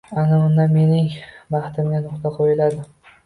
Ana 0.19 0.37
unda 0.45 0.63
mening 0.77 1.11
baxtimga 1.55 2.01
nuqta 2.07 2.35
qo`yiladi 2.39 2.83